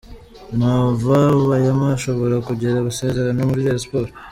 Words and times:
Nova 0.59 1.17
bayama 1.47 1.87
ashobora 1.97 2.43
kongera 2.45 2.77
amasezerano 2.79 3.39
muri 3.49 3.61
Rayon 3.65 3.83
Sports. 3.85 4.13